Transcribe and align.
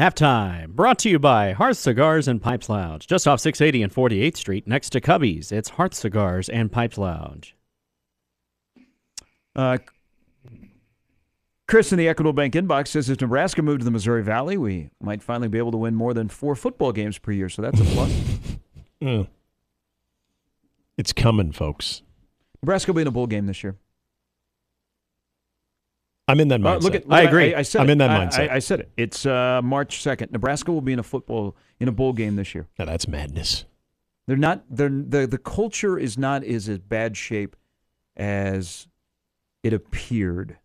Halftime, 0.00 0.68
brought 0.68 0.98
to 1.00 1.10
you 1.10 1.18
by 1.18 1.52
Hearth 1.52 1.76
Cigars 1.76 2.26
and 2.26 2.40
Pipes 2.40 2.70
Lounge, 2.70 3.06
just 3.06 3.28
off 3.28 3.38
680 3.38 3.82
and 3.82 3.92
48th 3.92 4.38
Street, 4.38 4.66
next 4.66 4.88
to 4.90 5.00
Cubby's. 5.02 5.52
It's 5.52 5.68
Hearth 5.68 5.92
Cigars 5.92 6.48
and 6.48 6.72
Pipes 6.72 6.96
Lounge. 6.96 7.54
Uh, 9.54 9.76
Chris 11.68 11.92
in 11.92 11.98
the 11.98 12.08
Equitable 12.08 12.32
Bank 12.32 12.54
inbox 12.54 12.88
says 12.88 13.10
if 13.10 13.20
Nebraska 13.20 13.60
moved 13.60 13.82
to 13.82 13.84
the 13.84 13.90
Missouri 13.90 14.22
Valley, 14.22 14.56
we 14.56 14.88
might 15.02 15.22
finally 15.22 15.48
be 15.48 15.58
able 15.58 15.72
to 15.72 15.76
win 15.76 15.94
more 15.94 16.14
than 16.14 16.30
four 16.30 16.56
football 16.56 16.92
games 16.92 17.18
per 17.18 17.32
year. 17.32 17.50
So 17.50 17.60
that's 17.60 17.78
a 17.78 17.84
plus. 17.84 18.10
Mm. 19.02 19.28
It's 20.98 21.14
coming, 21.14 21.52
folks. 21.52 22.02
Nebraska 22.62 22.92
will 22.92 22.96
be 22.96 23.02
in 23.02 23.08
a 23.08 23.10
bowl 23.10 23.26
game 23.26 23.46
this 23.46 23.62
year. 23.62 23.76
I'm 26.30 26.40
in 26.40 26.48
that 26.48 26.60
Uh, 26.64 26.78
mindset. 26.78 26.82
look 26.82 26.94
at, 26.94 27.04
I 27.10 27.22
agree. 27.22 27.54
I, 27.54 27.58
I 27.60 27.62
said 27.62 27.80
I'm 27.82 27.88
it. 27.88 27.92
in 27.92 27.98
that 27.98 28.10
mindset. 28.32 28.50
I, 28.50 28.56
I 28.56 28.58
said 28.60 28.80
it. 28.80 28.90
It's 28.96 29.26
uh, 29.26 29.60
March 29.62 30.00
second. 30.02 30.32
Nebraska 30.32 30.72
will 30.72 30.80
be 30.80 30.92
in 30.92 30.98
a 30.98 31.02
football 31.02 31.56
in 31.78 31.88
a 31.88 31.92
bowl 31.92 32.12
game 32.12 32.36
this 32.36 32.54
year. 32.54 32.68
now 32.78 32.84
that's 32.84 33.06
madness. 33.08 33.64
They're 34.26 34.36
not. 34.36 34.64
They're 34.70 34.88
the 34.88 35.26
the 35.26 35.38
culture 35.38 35.98
is 35.98 36.16
not 36.16 36.44
is 36.44 36.68
as 36.68 36.78
bad 36.78 37.16
shape 37.16 37.56
as 38.16 38.86
it 39.62 39.72
appeared. 39.72 40.56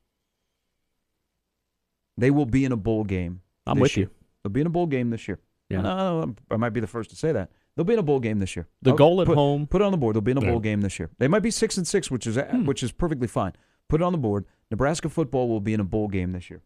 They 2.18 2.32
will 2.32 2.46
be 2.46 2.64
in 2.66 2.72
a 2.72 2.78
bowl 2.78 3.04
game. 3.04 3.42
I'm 3.66 3.80
with 3.80 3.98
year. 3.98 4.06
you. 4.08 4.12
They'll 4.44 4.52
be 4.54 4.62
in 4.62 4.68
a 4.68 4.72
bowl 4.72 4.86
game 4.88 5.10
this 5.10 5.28
year. 5.28 5.40
Yeah. 5.70 5.82
No, 5.82 6.26
no, 6.26 6.36
I 6.52 6.58
might 6.58 6.70
be 6.70 6.80
the 6.80 6.88
first 6.88 7.10
to 7.10 7.16
say 7.16 7.32
that. 7.32 7.50
They'll 7.76 7.84
be 7.86 7.94
in 7.94 8.00
a 8.00 8.04
bowl 8.04 8.20
game 8.20 8.40
this 8.40 8.56
year. 8.56 8.68
The 8.84 8.92
I'll 8.92 8.96
goal 8.98 9.22
at 9.22 9.28
put, 9.28 9.36
home- 9.36 9.68
Put 9.68 9.82
it 9.82 9.86
on 9.86 9.92
the 9.92 9.98
board. 9.98 10.16
They'll 10.16 10.22
be 10.22 10.32
in 10.32 10.38
a 10.38 10.42
Yeah. 10.42 10.52
bowl 10.52 10.60
game 10.60 10.82
this 10.82 10.98
year. 11.00 11.10
They 11.18 11.28
might 11.28 11.42
be 11.42 11.52
six 11.52 11.76
and 11.76 11.86
six, 11.88 12.10
which 12.12 12.26
is 12.28 12.38
Hmm. 12.38 12.66
which 12.66 12.84
is 12.84 12.92
perfectly 12.92 13.28
fine. 13.28 13.54
Put 13.90 14.02
it 14.02 14.04
on 14.04 14.12
the 14.12 14.18
board. 14.18 14.46
Nebraska 14.72 15.10
football 15.10 15.48
will 15.48 15.60
be 15.62 15.74
in 15.74 15.80
a 15.80 15.84
bowl 15.86 16.08
game 16.08 16.32
this 16.32 16.50
year. 16.50 16.62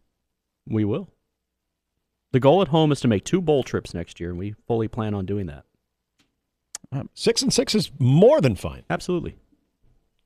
We 0.66 0.84
will. 0.84 1.08
The 2.32 2.40
goal 2.40 2.62
at 2.62 2.68
home 2.68 2.92
is 2.92 3.00
to 3.00 3.08
make 3.08 3.24
two 3.24 3.40
bowl 3.40 3.62
trips 3.62 3.92
next 3.92 4.20
year, 4.20 4.30
and 4.30 4.38
we 4.38 4.52
fully 4.66 4.88
plan 4.88 5.14
on 5.14 5.26
doing 5.26 5.46
that. 5.46 5.64
Six 7.14 7.42
and 7.42 7.52
six 7.52 7.74
is 7.74 7.92
more 7.98 8.40
than 8.40 8.56
fine. 8.56 8.82
Absolutely. 8.90 9.36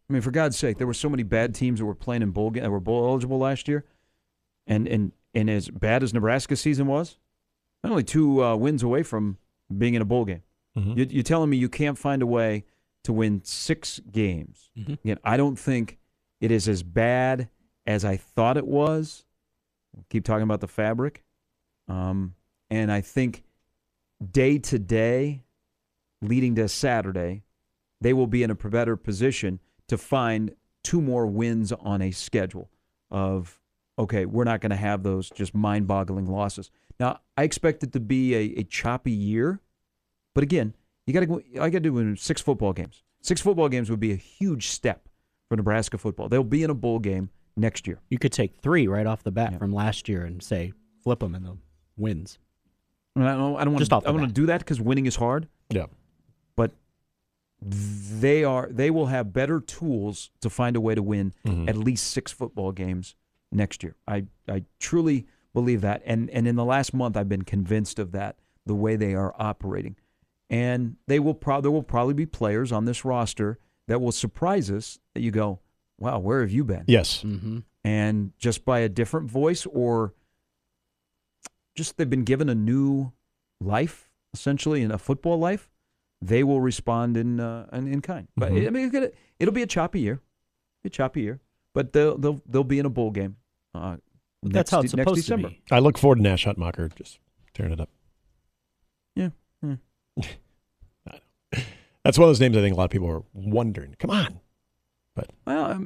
I 0.09 0.13
mean, 0.13 0.23
for 0.23 0.31
God's 0.31 0.57
sake, 0.57 0.79
there 0.79 0.87
were 0.87 0.95
so 0.95 1.09
many 1.09 1.23
bad 1.23 1.55
teams 1.55 1.79
that 1.81 1.85
were 1.87 1.95
playing 1.95 2.23
in 2.23 2.31
bowl 2.31 2.51
ga- 2.51 2.61
that 2.61 2.71
were 2.71 2.81
bowl 2.81 3.07
eligible 3.09 3.39
last 3.39 3.69
year, 3.69 3.85
and 4.67 4.87
and 4.87 5.13
and 5.35 5.51
as 5.51 5.69
bad 5.69 6.03
as 6.03 6.15
Nebraska's 6.15 6.61
season 6.61 6.87
was, 6.87 7.19
not 7.83 7.91
only 7.91 8.05
two 8.05 8.43
uh, 8.43 8.57
wins 8.57 8.83
away 8.83 9.03
from 9.03 9.37
being 9.77 9.95
in 9.95 10.01
a 10.03 10.05
bowl 10.07 10.25
game. 10.25 10.43
Mhm. 10.77 10.97
You, 10.97 11.07
you're 11.11 11.23
telling 11.23 11.51
me 11.51 11.57
you 11.57 11.69
can't 11.69 11.99
find 11.99 12.23
a 12.23 12.27
way 12.27 12.65
to 13.05 13.13
win 13.13 13.43
six 13.45 14.01
games? 14.11 14.71
Mhm. 14.79 14.99
Again, 15.05 15.19
I 15.25 15.37
don't 15.37 15.59
think 15.59 15.99
it 16.45 16.51
is 16.51 16.69
as 16.69 16.83
bad 16.83 17.49
as 17.87 18.05
I 18.05 18.19
thought 18.19 18.59
it 18.59 18.67
was. 18.67 19.25
Keep 20.11 20.25
talking 20.25 20.43
about 20.43 20.61
the 20.61 20.69
fabric, 20.69 21.25
um, 21.89 22.35
and 22.69 22.93
I 22.93 23.01
think 23.01 23.45
day 24.31 24.59
to 24.59 24.79
day, 24.79 25.43
leading 26.21 26.55
to 26.57 26.69
Saturday, 26.69 27.45
they 28.01 28.13
will 28.13 28.27
be 28.27 28.43
in 28.43 28.51
a 28.51 28.55
better 28.55 28.97
position 28.97 29.61
to 29.89 29.97
find 29.97 30.55
two 30.83 31.01
more 31.01 31.27
wins 31.27 31.73
on 31.73 32.03
a 32.03 32.11
schedule 32.11 32.69
of 33.11 33.59
okay, 33.99 34.27
we're 34.27 34.45
not 34.45 34.61
going 34.61 34.71
to 34.71 34.77
have 34.77 35.03
those 35.05 35.31
just 35.31 35.55
mind-boggling 35.55 36.27
losses. 36.27 36.71
Now, 36.99 37.21
I 37.37 37.45
expect 37.45 37.85
it 37.85 37.93
to 37.93 38.01
be 38.01 38.35
a, 38.35 38.61
a 38.61 38.65
choppy 38.65 39.13
year, 39.13 39.61
but 40.35 40.43
again, 40.43 40.75
you 41.07 41.15
got 41.15 41.21
to 41.21 41.27
go. 41.27 41.41
I 41.59 41.71
got 41.71 41.85
to 41.85 41.91
do 41.91 42.17
six 42.17 42.43
football 42.43 42.75
games. 42.75 43.03
Six 43.23 43.41
football 43.41 43.71
games 43.71 43.89
would 43.89 44.01
be 44.01 44.13
a 44.13 44.17
huge 44.17 44.69
step 44.69 45.09
for 45.55 45.57
Nebraska 45.59 45.97
football. 45.99 46.29
They'll 46.29 46.43
be 46.43 46.63
in 46.65 46.71
a 46.71 46.75
bowl 46.75 46.99
game 46.99 47.31
next 47.57 47.87
year. 47.87 48.01
You 48.11 48.19
could 48.19 48.33
take 48.33 48.57
three 48.57 48.89
right 48.89 49.07
off 49.07 49.23
the 49.23 49.31
bat 49.31 49.53
Yeah. 49.53 49.59
from 49.59 49.73
last 49.73 50.09
year 50.09 50.25
and 50.25 50.43
say 50.43 50.73
flip 51.03 51.21
them 51.21 51.35
in 51.35 51.45
the 51.45 51.57
wins. 51.97 52.39
I, 53.17 53.21
don't. 53.21 53.57
I 53.57 53.65
don't 53.65 53.73
want 53.75 53.87
to. 53.89 54.03
I 54.05 54.11
want 54.11 54.27
to 54.27 54.33
do 54.35 54.47
that 54.47 54.59
because 54.59 54.81
winning 54.81 55.07
is 55.07 55.17
hard. 55.17 55.49
Yeah. 55.71 55.87
but 56.57 56.73
they 57.63 58.45
are 58.45 58.69
they 58.71 58.91
will 58.91 59.07
have 59.07 59.33
better 59.33 59.61
tools 59.61 60.31
to 60.41 60.51
find 60.51 60.77
a 60.77 60.81
way 60.81 60.95
to 60.95 61.03
win 61.03 61.33
Mhm. 61.47 61.69
at 61.69 61.77
least 61.77 62.09
six 62.11 62.31
football 62.33 62.73
games 62.73 63.15
next 63.53 63.83
year. 63.83 63.95
I, 64.07 64.27
I 64.49 64.65
truly 64.81 65.27
believe 65.55 65.81
that. 65.83 66.03
And 66.05 66.29
and 66.31 66.47
in 66.49 66.57
the 66.57 66.65
last 66.65 66.93
month 66.93 67.17
I've 67.17 67.29
been 67.29 67.43
convinced 67.43 67.99
of 68.01 68.11
that, 68.13 68.37
the 68.67 68.75
way 68.75 68.97
they 68.97 69.15
are 69.15 69.35
operating. 69.39 69.97
And 70.51 70.97
they 71.07 71.19
will 71.21 71.35
pro- 71.35 71.61
there 71.61 71.71
will 71.71 71.83
probably 71.83 72.15
be 72.15 72.27
players 72.27 72.71
on 72.73 72.85
this 72.85 73.05
roster 73.05 73.59
that 73.89 74.01
will 74.01 74.13
surprise 74.13 74.71
us 74.71 74.99
that 75.15 75.21
you 75.23 75.31
go, 75.31 75.61
Wow, 75.99 76.19
where 76.19 76.41
have 76.41 76.51
you 76.51 76.65
been? 76.65 76.85
Yes. 76.89 77.23
Mm-hmm. 77.23 77.59
and 77.85 78.33
just 78.39 78.65
by 78.65 78.81
a 78.81 78.89
different 78.89 79.31
voice 79.31 79.65
or 79.67 80.15
just 81.77 81.97
they've 81.97 82.09
been 82.11 82.25
given 82.25 82.49
a 82.49 82.55
new 82.55 83.13
life 83.61 84.11
essentially 84.33 84.83
in 84.83 84.91
a 84.91 84.99
football 84.99 85.39
life 85.39 85.71
they 86.21 86.43
will 86.43 86.61
respond 86.61 87.17
in 87.17 87.41
uh, 87.41 87.67
in, 87.73 87.87
in 87.87 88.01
kind 88.01 88.29
but 88.37 88.51
Mhm. 88.53 88.67
i 88.67 88.71
mean 88.71 88.89
gonna, 88.91 89.11
it'll 89.39 89.55
be 89.55 89.63
a 89.63 89.67
choppy 89.67 90.01
year 90.01 90.21
a 90.85 90.89
choppy 90.91 91.23
year 91.23 91.41
but 91.75 91.93
they'll 91.93 92.17
they'll 92.19 92.41
they'll 92.49 92.65
be 92.65 92.79
in 92.79 92.87
a 92.87 92.91
bowl 92.91 93.11
game 93.11 93.37
uh, 93.75 93.97
That's 94.43 94.71
how 94.71 94.81
it's 94.81 94.95
next 94.95 95.05
supposed 95.09 95.23
December. 95.23 95.49
to 95.49 95.55
be. 95.55 95.63
I 95.73 95.79
look 95.81 95.99
forward 95.99 96.17
to 96.17 96.23
Nash 96.23 96.45
Hutmacher 96.47 96.95
just 96.95 97.19
tearing 97.55 97.73
it 97.73 97.81
up. 97.81 97.89
yeah 99.17 99.31
Hmm. 99.63 99.75
That's 102.05 102.19
one 102.19 102.25
of 102.25 102.31
those 102.31 102.41
names 102.41 102.57
I 102.57 102.61
think 102.61 102.75
a 102.75 102.79
lot 102.79 102.85
of 102.85 102.91
people 102.91 103.09
are 103.11 103.23
wondering. 103.33 103.97
Come 103.99 104.11
on. 104.11 104.41
But 105.15 105.31
well 105.47 105.65
I 105.65 105.79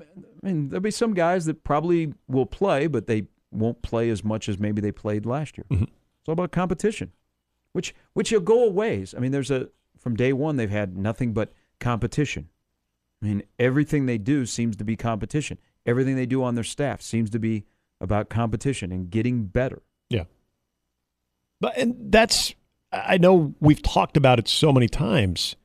mean 0.43 0.69
there'll 0.71 0.81
be 0.83 0.91
some 0.91 1.15
guys 1.15 1.45
that 1.47 1.63
probably 1.65 2.15
will 2.29 2.47
play 2.47 2.87
but 2.87 3.07
they 3.07 3.27
won't 3.51 3.83
play 3.83 4.11
as 4.11 4.25
much 4.25 4.49
as 4.49 4.59
maybe 4.59 4.81
they 4.81 4.93
played 4.93 5.25
last 5.27 5.57
year 5.59 5.65
Mhm. 5.71 5.83
It's 5.85 6.29
all 6.29 6.33
about 6.33 6.51
competition, 6.53 7.13
which 7.73 7.95
which 8.15 8.33
will 8.33 8.41
go 8.41 8.65
a 8.65 8.71
ways. 8.71 9.15
I 9.15 9.21
mean, 9.21 9.33
there's 9.33 9.51
a 9.51 9.69
from 9.99 10.17
day 10.17 10.33
one 10.33 10.57
they've 10.57 10.69
had 10.71 10.97
nothing 10.97 11.33
but 11.33 11.53
competition. 11.81 12.49
I 13.23 13.27
mean, 13.27 13.43
everything 13.59 14.07
they 14.07 14.19
do 14.19 14.47
seems 14.47 14.77
to 14.77 14.85
be 14.85 14.97
competition. 14.97 15.59
Everything 15.87 16.15
they 16.17 16.27
do 16.27 16.43
on 16.43 16.55
their 16.55 16.65
staff 16.65 17.01
seems 17.03 17.31
to 17.31 17.39
be 17.39 17.65
about 18.01 18.29
competition 18.29 18.93
and 18.93 19.11
getting 19.11 19.45
better. 19.45 19.83
Yeah. 20.11 20.25
But 21.61 21.77
and 21.79 21.97
that's 22.13 22.55
I 22.93 23.19
know 23.19 23.55
we've 23.61 23.83
talked 23.83 24.17
about 24.17 24.39
it 24.39 24.49
so 24.49 24.73
many 24.73 24.89
times. 24.89 25.57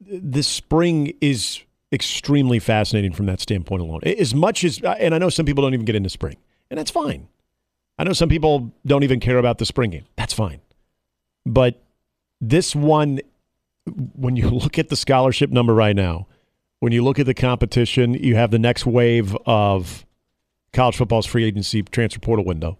This 0.00 0.46
spring 0.46 1.14
is 1.20 1.62
extremely 1.92 2.58
fascinating 2.58 3.12
from 3.12 3.26
that 3.26 3.40
standpoint 3.40 3.82
alone. 3.82 4.00
As 4.04 4.34
much 4.34 4.64
as 4.64 4.82
uh, 4.82 4.96
and 4.98 5.14
I 5.14 5.18
know 5.18 5.28
some 5.30 5.46
people 5.46 5.62
don't 5.62 5.74
even 5.74 5.86
get 5.86 5.96
into 5.96 6.10
spring, 6.10 6.36
and 6.70 6.78
that's 6.78 6.90
fine. 6.90 7.28
I 7.98 8.04
know 8.04 8.12
some 8.12 8.28
people 8.28 8.72
don't 8.84 9.02
even 9.04 9.20
care 9.20 9.38
about 9.38 9.58
the 9.58 9.64
spring 9.64 9.90
game. 9.90 10.04
That's 10.16 10.34
fine. 10.34 10.60
But 11.46 11.80
this 12.40 12.74
one 12.74 13.20
when 14.14 14.36
you 14.36 14.50
look 14.50 14.78
at 14.78 14.88
the 14.88 14.96
scholarship 14.96 15.50
number 15.50 15.74
right 15.74 15.96
now, 15.96 16.26
when 16.80 16.92
you 16.92 17.02
look 17.02 17.18
at 17.18 17.26
the 17.26 17.34
competition, 17.34 18.14
you 18.14 18.36
have 18.36 18.50
the 18.50 18.58
next 18.58 18.84
wave 18.86 19.36
of 19.46 20.04
college 20.72 20.96
football's 20.96 21.26
free 21.26 21.44
agency 21.44 21.82
transfer 21.82 22.20
portal 22.20 22.44
window 22.44 22.76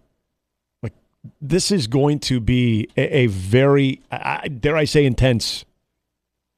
Like, 0.83 0.93
this 1.41 1.71
is 1.71 1.87
going 1.87 2.19
to 2.19 2.39
be 2.39 2.89
a, 2.95 3.21
a 3.21 3.27
very, 3.27 4.01
I- 4.11 4.49
dare 4.49 4.77
I 4.77 4.83
say, 4.85 5.03
intense 5.05 5.65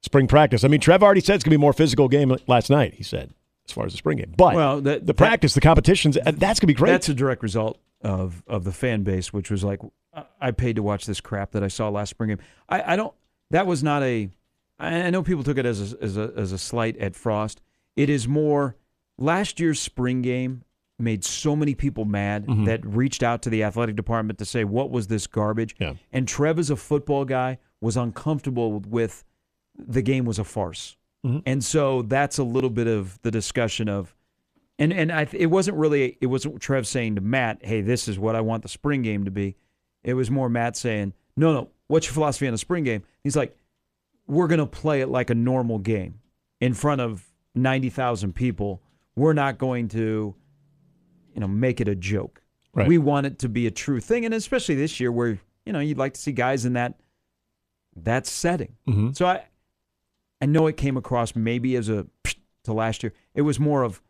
spring 0.02 0.26
practice. 0.26 0.64
I 0.64 0.68
mean, 0.68 0.80
Trev 0.80 1.02
already 1.02 1.20
said 1.20 1.34
it's 1.36 1.44
going 1.44 1.50
to 1.50 1.58
be 1.58 1.60
a 1.60 1.66
more 1.66 1.72
physical 1.72 2.08
game 2.08 2.34
last 2.46 2.70
night, 2.70 2.94
he 2.94 3.02
said, 3.02 3.32
as 3.68 3.72
far 3.72 3.86
as 3.86 3.92
the 3.92 3.98
spring 3.98 4.18
game. 4.18 4.32
But 4.36 4.54
Well, 4.54 4.80
that- 4.80 5.00
the 5.00 5.06
that- 5.06 5.16
practice, 5.16 5.54
the 5.54 5.60
competitions, 5.60 6.16
uh, 6.16 6.22
that's 6.36 6.58
going 6.60 6.66
to 6.66 6.66
be 6.68 6.74
great. 6.74 6.90
That's 6.90 7.08
a 7.08 7.14
direct 7.14 7.42
result 7.42 7.78
of 8.02 8.42
of 8.46 8.64
the 8.64 8.72
fan 8.72 9.02
base, 9.02 9.32
which 9.32 9.50
was 9.50 9.62
like, 9.62 9.80
I- 10.40 10.50
paid 10.52 10.76
to 10.76 10.82
watch 10.82 11.06
this 11.06 11.20
crap 11.20 11.50
that 11.52 11.62
I 11.62 11.68
saw 11.68 11.88
last 11.88 12.10
spring 12.10 12.28
game. 12.28 12.38
I, 12.68 12.92
I 12.94 12.96
don't. 12.96 13.14
That 13.50 13.66
was 13.66 13.82
not 13.82 14.02
a, 14.02 14.30
I 14.78 15.10
know 15.10 15.22
people 15.22 15.44
took 15.44 15.58
it 15.58 15.66
as 15.66 15.92
a, 15.92 16.02
as 16.02 16.16
a 16.16 16.32
as 16.36 16.52
a 16.52 16.58
slight 16.58 16.96
at 16.98 17.14
Frost. 17.14 17.60
It 17.96 18.08
is 18.08 18.26
more. 18.26 18.76
Last 19.18 19.60
year's 19.60 19.78
spring 19.78 20.22
game 20.22 20.62
made 20.98 21.24
so 21.24 21.54
many 21.54 21.74
people 21.74 22.04
mad 22.06 22.46
Mhm. 22.46 22.64
that 22.66 22.84
reached 22.86 23.22
out 23.22 23.42
to 23.42 23.50
the 23.50 23.62
athletic 23.62 23.96
department 23.96 24.38
to 24.38 24.44
say, 24.46 24.64
"What 24.64 24.90
was 24.90 25.08
this 25.08 25.26
garbage?" 25.26 25.76
Yeah. 25.78 25.94
And 26.12 26.26
Trev, 26.26 26.58
as 26.58 26.70
a 26.70 26.76
football 26.76 27.24
guy, 27.26 27.58
was 27.82 27.96
uncomfortable 27.96 28.80
with 28.80 29.24
the 29.86 30.02
game 30.02 30.24
was 30.24 30.38
a 30.38 30.44
farce. 30.44 30.96
Mhm. 31.24 31.42
And 31.46 31.64
so 31.64 32.02
that's 32.02 32.38
a 32.38 32.44
little 32.44 32.70
bit 32.70 32.86
of 32.86 33.20
the 33.22 33.30
discussion 33.30 33.88
of, 33.88 34.14
and 34.78 34.92
and 34.92 35.12
I, 35.12 35.28
it 35.32 35.46
wasn't 35.46 35.76
really 35.76 36.16
it 36.20 36.26
wasn't 36.26 36.60
Trev 36.60 36.86
saying 36.86 37.16
to 37.16 37.20
Matt, 37.20 37.64
"Hey, 37.64 37.80
this 37.82 38.08
is 38.08 38.18
what 38.18 38.34
I 38.34 38.40
want 38.40 38.62
the 38.62 38.68
spring 38.68 39.02
game 39.02 39.24
to 39.24 39.30
be." 39.30 39.56
It 40.02 40.14
was 40.14 40.30
more 40.30 40.48
Matt 40.48 40.76
saying, 40.76 41.12
"No, 41.36 41.52
no, 41.52 41.68
what's 41.88 42.06
your 42.06 42.14
philosophy 42.14 42.48
on 42.48 42.54
a 42.54 42.58
spring 42.58 42.84
game?" 42.84 43.02
He's 43.22 43.36
like, 43.36 43.54
"We're 44.26 44.46
going 44.46 44.60
to 44.60 44.66
play 44.66 45.02
it 45.02 45.08
like 45.08 45.28
a 45.28 45.34
normal 45.34 45.78
game 45.78 46.20
in 46.60 46.72
front 46.72 47.00
of 47.00 47.26
90,000 47.54 48.34
people. 48.34 48.82
We're 49.16 49.32
not 49.34 49.58
going 49.58 49.88
to 49.88 50.34
you 51.34 51.40
know, 51.40 51.48
make 51.48 51.80
it 51.80 51.88
a 51.88 51.94
joke. 51.94 52.42
Right. 52.72 52.86
We 52.86 52.98
want 52.98 53.26
it 53.26 53.38
to 53.40 53.48
be 53.48 53.66
a 53.66 53.70
true 53.70 54.00
thing 54.00 54.24
and 54.24 54.34
especially 54.34 54.74
this 54.74 55.00
year 55.00 55.10
where, 55.10 55.40
you 55.64 55.72
know, 55.72 55.80
you'd 55.80 55.98
like 55.98 56.14
to 56.14 56.20
see 56.20 56.32
guys 56.32 56.64
in 56.64 56.74
that 56.74 57.00
that 57.96 58.26
setting. 58.26 58.76
Mm-hmm. 58.88 59.12
So 59.12 59.26
I 59.26 59.44
I 60.40 60.46
know 60.46 60.66
it 60.66 60.76
came 60.76 60.96
across 60.96 61.36
maybe 61.36 61.76
as 61.76 61.88
a 61.88 62.06
to 62.64 62.72
last 62.72 63.02
year. 63.02 63.12
It 63.34 63.42
was 63.42 63.58
more 63.58 63.82
of 63.82 64.02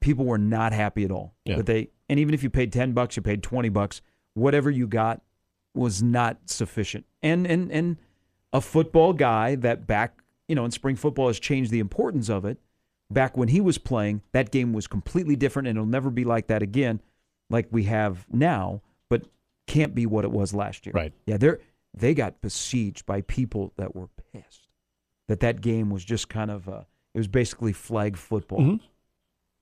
people 0.00 0.24
were 0.24 0.38
not 0.38 0.72
happy 0.72 1.04
at 1.04 1.10
all. 1.10 1.34
Yeah. 1.44 1.56
That 1.56 1.66
they 1.66 1.90
and 2.08 2.18
even 2.18 2.34
if 2.34 2.42
you 2.42 2.50
paid 2.50 2.72
10 2.72 2.92
bucks, 2.92 3.16
you 3.16 3.22
paid 3.22 3.42
20 3.42 3.68
bucks, 3.68 4.00
whatever 4.34 4.70
you 4.70 4.86
got 4.86 5.22
was 5.74 6.02
not 6.02 6.38
sufficient. 6.46 7.06
And 7.22 7.46
and 7.46 7.70
and 7.70 7.96
a 8.52 8.60
football 8.60 9.12
guy 9.12 9.56
that 9.56 9.86
back, 9.86 10.22
you 10.48 10.54
know, 10.54 10.64
in 10.64 10.70
spring 10.70 10.96
football 10.96 11.26
has 11.26 11.38
changed 11.38 11.70
the 11.70 11.80
importance 11.80 12.28
of 12.28 12.44
it. 12.44 12.58
Back 13.10 13.38
when 13.38 13.48
he 13.48 13.60
was 13.60 13.78
playing, 13.78 14.22
that 14.32 14.50
game 14.50 14.74
was 14.74 14.86
completely 14.86 15.34
different 15.34 15.66
and 15.66 15.78
it'll 15.78 15.88
never 15.88 16.10
be 16.10 16.24
like 16.24 16.48
that 16.48 16.62
again 16.62 17.00
like 17.50 17.66
we 17.70 17.84
have 17.84 18.26
now, 18.30 18.82
but 19.08 19.24
can't 19.66 19.94
be 19.94 20.04
what 20.04 20.24
it 20.24 20.30
was 20.30 20.52
last 20.52 20.84
year. 20.84 20.92
Right. 20.94 21.12
Yeah, 21.26 21.38
they're 21.38 21.60
they 21.94 22.14
got 22.14 22.40
besieged 22.42 23.06
by 23.06 23.22
people 23.22 23.72
that 23.76 23.96
were 23.96 24.08
pissed 24.32 24.67
that 25.28 25.40
that 25.40 25.60
game 25.60 25.88
was 25.90 26.04
just 26.04 26.28
kind 26.28 26.50
of 26.50 26.68
uh, 26.68 26.82
it 27.14 27.18
was 27.18 27.28
basically 27.28 27.72
flag 27.72 28.16
football. 28.16 28.60
Mhm. 28.60 28.80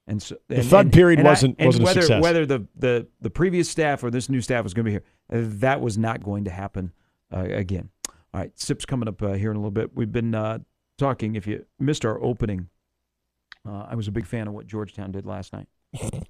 And 0.08 0.22
so 0.22 0.36
The 0.48 0.56
and, 0.56 0.64
thud 0.64 0.86
and- 0.86 0.92
period 0.92 1.18
and 1.18 1.26
wasn't- 1.28 1.56
and 1.58 1.66
wasn't 1.66 1.88
a 1.88 1.92
success. 1.92 2.22
whether 2.22 2.46
the, 2.46 2.66
the 2.76 3.06
the 3.20 3.30
previous 3.30 3.68
staff 3.68 4.02
or 4.04 4.10
this 4.10 4.28
new 4.28 4.40
staff 4.40 4.62
was 4.62 4.72
going 4.74 4.84
to 4.84 4.88
be 4.88 4.92
here, 4.92 5.02
uh, 5.32 5.46
that 5.58 5.80
was 5.80 5.98
not 5.98 6.22
going 6.22 6.44
to 6.44 6.50
happen 6.50 6.92
uh, 7.34 7.40
again. 7.40 7.88
All 8.32 8.40
right, 8.40 8.58
sips 8.58 8.84
coming 8.84 9.08
up 9.08 9.20
uh, 9.22 9.32
here 9.32 9.50
in 9.50 9.56
a 9.56 9.60
little 9.60 9.70
bit. 9.70 9.96
We've 9.96 10.12
been 10.12 10.34
uh, 10.34 10.58
talking. 10.98 11.34
If 11.36 11.46
you 11.46 11.64
missed 11.80 12.04
our 12.04 12.22
opening, 12.22 12.68
uh, 13.66 13.86
I 13.88 13.94
was 13.96 14.06
a 14.08 14.12
big 14.12 14.26
fan 14.26 14.46
of 14.46 14.54
what 14.54 14.66
Georgetown 14.66 15.10
did 15.10 15.26
last 15.26 15.52
night. 15.52 15.66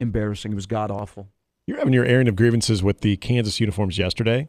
Embarrassing. 0.00 0.52
It 0.52 0.56
was 0.56 0.66
god 0.66 0.90
awful. 0.90 1.28
You're 1.66 1.78
having 1.78 1.94
your 1.94 2.04
airing 2.04 2.28
of 2.28 2.36
grievances 2.36 2.82
with 2.82 3.00
the 3.00 3.16
Kansas 3.16 3.60
uniforms 3.60 3.96
yesterday. 3.96 4.48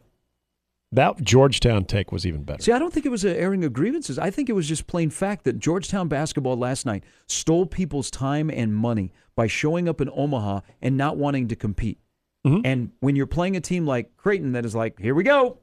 That 0.92 1.20
Georgetown 1.22 1.84
take 1.84 2.12
was 2.12 2.24
even 2.24 2.44
better. 2.44 2.62
See, 2.62 2.72
I 2.72 2.78
don't 2.78 2.92
think 2.94 3.04
it 3.06 3.10
was 3.10 3.24
an 3.24 3.34
airing 3.36 3.64
of 3.64 3.72
grievances. 3.72 4.18
I 4.18 4.30
think 4.30 4.48
it 4.48 4.52
was 4.52 4.68
just 4.68 4.86
plain 4.86 5.10
fact 5.10 5.44
that 5.44 5.58
Georgetown 5.58 6.08
basketball 6.08 6.56
last 6.56 6.86
night 6.86 7.02
stole 7.26 7.66
people's 7.66 8.10
time 8.10 8.50
and 8.50 8.74
money 8.74 9.12
by 9.34 9.46
showing 9.48 9.88
up 9.88 10.00
in 10.00 10.08
Omaha 10.14 10.60
and 10.80 10.96
not 10.96 11.16
wanting 11.16 11.48
to 11.48 11.56
compete. 11.56 11.98
Mhm. 12.46 12.62
And 12.64 12.90
when 13.00 13.16
you're 13.16 13.26
playing 13.26 13.56
a 13.56 13.60
team 13.60 13.84
like 13.84 14.16
Creighton 14.16 14.52
that 14.52 14.64
is 14.64 14.74
like, 14.74 14.98
here 15.00 15.14
we 15.14 15.24
go, 15.24 15.58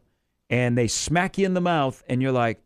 and 0.49 0.77
they 0.77 0.87
smack 0.87 1.37
you 1.37 1.45
in 1.45 1.53
the 1.53 1.61
mouth, 1.61 2.03
and 2.09 2.21
you're 2.21 2.31
like, 2.33 2.61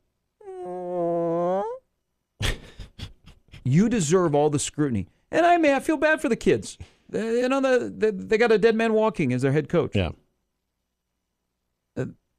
you 3.63 3.87
deserve 3.89 4.33
all 4.33 4.49
the 4.49 4.59
scrutiny. 4.59 5.07
And 5.31 5.45
I 5.45 5.57
mean, 5.57 5.73
I 5.73 5.79
feel 5.79 5.97
bad 5.97 6.21
for 6.21 6.29
the 6.29 6.35
kids. 6.35 6.77
They- 7.09 7.41
You 7.41 7.49
know, 7.49 7.61
the, 7.61 7.89
the, 7.95 8.11
they 8.11 8.37
got 8.37 8.51
a 8.51 8.57
dead 8.57 8.75
man 8.75 8.93
walking 8.93 9.31
as 9.31 9.41
their 9.43 9.51
head 9.51 9.69
coach 9.69 9.95
yeah. 9.95 10.09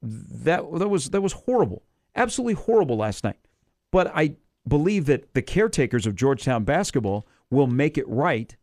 That 0.03 0.63
that 0.79 0.89
was 0.89 1.11
that 1.11 1.21
was 1.21 1.33
horrible, 1.33 1.83
absolutely 2.15 2.55
horrible 2.55 2.97
last 2.97 3.25
night. 3.25 3.39
But 3.91 4.13
I 4.15 4.37
believe 4.67 5.07
that 5.07 5.35
the 5.35 5.43
caretakers 5.43 6.07
of 6.07 6.15
Georgetown 6.15 6.65
basketball 6.65 7.27
will 7.51 7.67
make 7.67 7.97
it 7.99 8.07
right, 8.09 8.55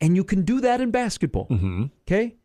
and 0.00 0.16
you 0.16 0.24
can 0.24 0.42
do 0.42 0.60
that 0.60 0.80
in 0.80 0.90
basketball. 0.90 1.44
hmm 1.46 1.84
Okay, 2.06 2.36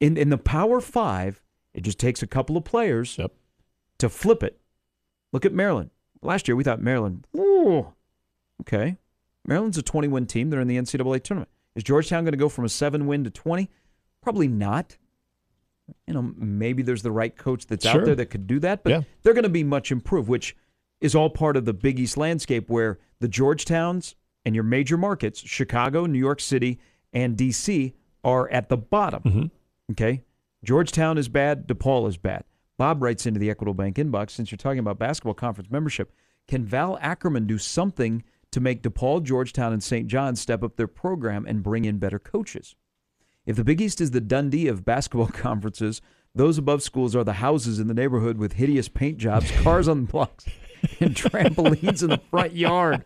in 0.00 0.16
in 0.16 0.30
the 0.30 0.38
Power 0.38 0.80
Five, 0.80 1.42
it 1.72 1.82
just 1.82 1.98
takes 1.98 2.22
a 2.22 2.26
couple 2.26 2.56
of 2.56 2.64
players 2.64 3.16
Yep. 3.18 3.32
to 3.98 4.08
flip 4.08 4.42
it. 4.42 4.60
Look 5.32 5.44
at 5.46 5.52
Maryland. 5.52 5.90
Last 6.22 6.48
year 6.48 6.56
we 6.56 6.64
thought 6.64 6.80
Maryland, 6.80 7.26
ooh, 7.36 7.92
okay, 8.62 8.96
Maryland's 9.46 9.76
a 9.78 9.82
20-win 9.82 10.26
team. 10.26 10.48
They're 10.50 10.60
in 10.60 10.68
the 10.68 10.78
NCAA 10.78 11.22
tournament. 11.22 11.50
Is 11.74 11.82
Georgetown 11.84 12.24
going 12.24 12.32
to 12.32 12.38
go 12.38 12.48
from 12.48 12.64
a 12.64 12.68
seven-win 12.68 13.24
to 13.24 13.30
20? 13.30 13.68
Probably 14.22 14.48
not. 14.48 14.96
You 16.06 16.14
know, 16.14 16.22
maybe 16.36 16.82
there's 16.82 17.02
the 17.02 17.12
right 17.12 17.36
coach 17.36 17.66
that's 17.66 17.84
Sure. 17.84 18.00
out 18.00 18.04
there 18.06 18.14
that 18.14 18.26
could 18.26 18.46
do 18.46 18.58
that, 18.60 18.82
but 18.82 18.90
Yeah. 18.90 19.00
they're 19.22 19.34
going 19.34 19.42
to 19.44 19.48
be 19.50 19.64
much 19.64 19.92
improved, 19.92 20.28
which 20.28 20.56
is 21.00 21.14
all 21.14 21.28
part 21.30 21.56
of 21.56 21.64
the 21.66 21.74
Big 21.74 21.98
East 22.00 22.16
landscape 22.16 22.70
where 22.70 22.98
the 23.20 23.28
Georgetowns 23.28 24.14
and 24.46 24.54
your 24.54 24.64
major 24.64 24.96
markets, 24.96 25.40
Chicago, 25.40 26.06
New 26.06 26.18
York 26.18 26.40
City, 26.40 26.78
and 27.12 27.36
DC, 27.36 27.92
are 28.22 28.48
at 28.50 28.68
the 28.70 28.76
bottom. 28.76 29.22
Mhm. 29.22 29.50
Okay. 29.92 30.22
Georgetown 30.64 31.18
is 31.18 31.28
bad. 31.28 31.66
DePaul 31.68 32.08
is 32.08 32.16
bad. 32.16 32.44
Bob 32.78 33.02
writes 33.02 33.26
into 33.26 33.38
the 33.38 33.50
Equitable 33.50 33.74
Bank 33.74 33.96
inbox 33.96 34.30
since 34.30 34.50
you're 34.50 34.56
talking 34.56 34.78
about 34.78 34.98
basketball 34.98 35.34
conference 35.34 35.70
membership, 35.70 36.10
can 36.48 36.64
Val 36.64 36.98
Ackerman 37.00 37.46
do 37.46 37.58
something 37.58 38.24
to 38.50 38.60
make 38.60 38.82
DePaul, 38.82 39.22
Georgetown, 39.22 39.72
and 39.72 39.82
St. 39.82 40.06
John's 40.08 40.40
step 40.40 40.62
up 40.62 40.76
their 40.76 40.86
program 40.88 41.44
and 41.46 41.62
bring 41.62 41.84
in 41.84 41.98
better 41.98 42.18
coaches? 42.18 42.74
If 43.46 43.56
the 43.56 43.64
Big 43.64 43.80
East 43.80 44.00
is 44.00 44.10
the 44.12 44.20
Dundee 44.20 44.68
of 44.68 44.84
basketball 44.84 45.26
conferences, 45.32 46.00
those 46.34 46.58
above 46.58 46.82
schools 46.82 47.14
are 47.14 47.24
the 47.24 47.34
houses 47.34 47.78
in 47.78 47.86
the 47.88 47.94
neighborhood 47.94 48.38
with 48.38 48.54
hideous 48.54 48.88
paint 48.88 49.18
jobs, 49.18 49.50
cars 49.62 49.88
on 49.88 50.02
the 50.06 50.10
blocks, 50.12 50.46
and 51.00 51.14
trampolines 51.14 52.02
in 52.02 52.10
the 52.10 52.20
front 52.30 52.52
yard, 52.54 53.04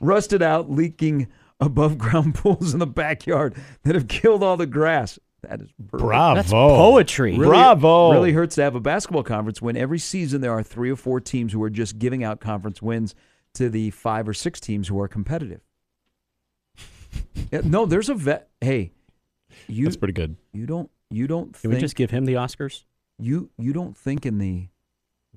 rusted 0.00 0.42
out, 0.42 0.70
leaking 0.70 1.28
above 1.60 1.98
ground 1.98 2.34
pools 2.34 2.72
in 2.72 2.78
the 2.78 2.86
backyard 2.86 3.54
that 3.82 3.94
have 3.94 4.08
killed 4.08 4.42
all 4.42 4.56
the 4.56 4.66
grass. 4.66 5.18
That 5.42 5.62
is 5.62 5.70
brutal. 5.78 6.08
Bravo. 6.08 6.34
That's 6.34 6.50
poetry. 6.50 7.32
Really- 7.32 7.46
Bravo. 7.48 8.12
Really 8.12 8.32
hurts 8.32 8.54
to 8.56 8.62
have 8.62 8.74
a 8.74 8.80
basketball 8.80 9.22
conference 9.22 9.60
when 9.62 9.76
every 9.76 9.98
season 9.98 10.42
there 10.42 10.52
are 10.52 10.62
three 10.62 10.90
or 10.90 10.96
four 10.96 11.18
teams 11.20 11.52
who 11.52 11.62
are 11.62 11.70
just 11.70 11.98
giving 11.98 12.22
out 12.22 12.40
conference 12.40 12.82
wins 12.82 13.14
to 13.54 13.68
the 13.70 13.90
five 13.90 14.28
or 14.28 14.34
six 14.34 14.60
teams 14.60 14.88
who 14.88 15.00
are 15.00 15.08
competitive. 15.08 15.60
No, 17.64 17.86
there's 17.86 18.08
a 18.08 18.14
vet. 18.14 18.48
Hey, 18.60 18.92
you 19.70 19.84
That's 19.84 19.96
pretty 19.96 20.12
good. 20.14 20.36
you 20.52 20.66
don't 20.66 20.90
you 21.10 21.26
don't 21.26 21.52
Can 21.52 21.60
think 21.60 21.74
we 21.74 21.80
just 21.80 21.96
give 21.96 22.10
him 22.10 22.24
the 22.24 22.34
Oscars? 22.34 22.84
you 23.18 23.50
you 23.58 23.72
don't 23.72 23.96
think 23.96 24.24
in 24.26 24.38
the 24.38 24.68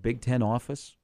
Big 0.01 0.21
Ten 0.21 0.41
office, 0.41 0.95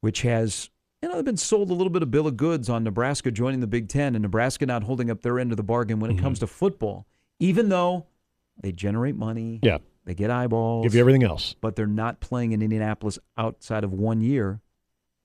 which 0.00 0.22
has 0.22 0.70
you 1.02 1.08
know 1.08 1.16
they've 1.16 1.24
been 1.24 1.36
sold 1.36 1.70
a 1.70 1.74
little 1.74 1.90
bit 1.90 2.02
of 2.02 2.10
bill 2.10 2.26
of 2.26 2.36
goods 2.36 2.68
on 2.68 2.84
Nebraska 2.84 3.30
joining 3.30 3.60
the 3.60 3.66
Big 3.66 3.88
Ten 3.88 4.14
and 4.14 4.22
Nebraska 4.22 4.66
not 4.66 4.84
holding 4.84 5.10
up 5.10 5.22
their 5.22 5.38
end 5.38 5.50
of 5.50 5.56
the 5.56 5.62
bargain 5.62 6.00
when 6.00 6.10
it 6.10 6.18
comes 6.18 6.38
mm-hmm. 6.38 6.46
to 6.46 6.52
football, 6.52 7.06
even 7.38 7.68
though 7.68 8.06
they 8.60 8.72
generate 8.72 9.16
money, 9.16 9.58
Yeah. 9.62 9.78
they 10.04 10.14
get 10.14 10.30
eyeballs, 10.30 10.84
Give 10.84 10.94
you 10.94 11.00
everything 11.00 11.24
else. 11.24 11.56
but 11.60 11.76
they're 11.76 11.86
not 11.86 12.20
playing 12.20 12.52
in 12.52 12.62
Indianapolis 12.62 13.18
outside 13.36 13.84
of 13.84 13.92
one 13.92 14.20
year. 14.20 14.60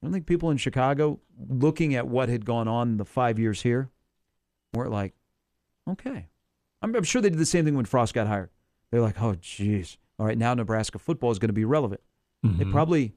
I 0.01 0.05
don't 0.05 0.13
think 0.13 0.25
people 0.25 0.49
in 0.49 0.57
Chicago, 0.57 1.19
looking 1.47 1.93
at 1.95 2.07
what 2.07 2.29
had 2.29 2.45
gone 2.45 2.67
on 2.67 2.97
the 2.97 3.05
five 3.05 3.37
years 3.37 3.61
here, 3.61 3.89
weren't 4.73 4.91
like, 4.91 5.13
okay. 5.89 6.27
I'm, 6.81 6.95
I'm 6.95 7.03
sure 7.03 7.21
they 7.21 7.29
did 7.29 7.39
the 7.39 7.45
same 7.45 7.65
thing 7.65 7.75
when 7.75 7.85
Frost 7.85 8.13
got 8.13 8.27
hired. 8.27 8.49
They're 8.91 9.01
like, 9.01 9.21
oh, 9.21 9.35
geez. 9.39 9.97
All 10.17 10.25
right, 10.25 10.37
now 10.37 10.53
Nebraska 10.53 10.99
football 10.99 11.31
is 11.31 11.39
going 11.39 11.49
to 11.49 11.53
be 11.53 11.65
relevant. 11.65 12.01
They 12.43 12.63
Mhm. 12.65 12.71
probably 12.71 13.13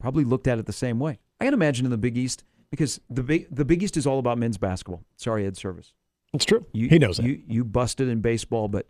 probably 0.00 0.24
looked 0.24 0.46
at 0.46 0.58
it 0.58 0.66
the 0.66 0.72
same 0.72 0.98
way. 0.98 1.18
I 1.40 1.44
can 1.44 1.54
imagine 1.54 1.86
in 1.86 1.90
the 1.90 1.96
Big 1.98 2.16
East 2.18 2.44
because 2.70 3.00
the 3.08 3.22
big 3.22 3.46
the 3.54 3.64
Big 3.64 3.82
East 3.82 3.96
is 3.96 4.06
all 4.06 4.18
about 4.18 4.38
men's 4.38 4.58
basketball. 4.58 5.04
Sorry, 5.16 5.46
Ed 5.46 5.54
Servais. 5.54 5.92
It's 6.32 6.44
true. 6.44 6.66
You, 6.72 6.88
he 6.88 6.98
knows 6.98 7.16
that. 7.18 7.26
You 7.26 7.40
you 7.46 7.64
busted 7.64 8.08
in 8.08 8.20
baseball, 8.20 8.68
but 8.68 8.86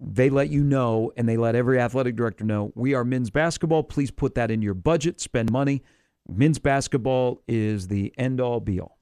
they 0.00 0.30
let 0.30 0.50
you 0.50 0.62
know 0.64 1.12
and 1.16 1.28
they 1.28 1.36
let 1.36 1.54
every 1.54 1.78
athletic 1.78 2.16
director 2.16 2.44
know 2.44 2.72
we 2.74 2.92
are 2.94 3.04
men's 3.04 3.30
basketball. 3.30 3.82
Please 3.84 4.10
put 4.10 4.34
that 4.34 4.50
in 4.50 4.60
your 4.62 4.74
budget. 4.74 5.20
Spend 5.20 5.50
money. 5.52 5.82
Men's 6.28 6.58
basketball 6.58 7.40
is 7.46 7.88
the 7.88 8.12
end 8.18 8.40
all 8.40 8.58
be 8.60 8.80
all. 8.80 8.98